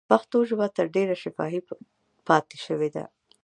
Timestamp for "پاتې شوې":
2.27-2.89